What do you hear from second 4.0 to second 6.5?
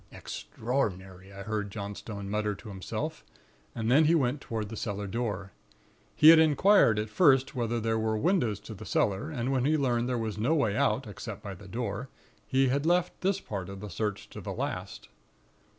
he went toward the cellar door. He had